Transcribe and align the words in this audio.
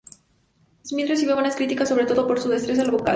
Smith 0.81 1.07
recibió 1.07 1.35
buenas 1.35 1.55
críticas, 1.55 1.87
sobre 1.87 2.07
todo 2.07 2.25
por 2.25 2.39
su 2.39 2.49
destreza 2.49 2.89
vocal. 2.89 3.05